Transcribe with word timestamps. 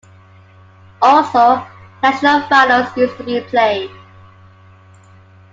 Also 0.99 1.63
national 2.01 2.41
finals 2.49 2.89
used 2.97 3.15
to 3.17 3.23
be 3.23 3.39
played. 3.41 3.91